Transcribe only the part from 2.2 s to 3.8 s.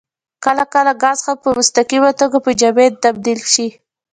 توګه په جامد تبدیل شي.